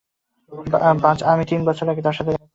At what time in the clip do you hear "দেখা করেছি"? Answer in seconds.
2.31-2.49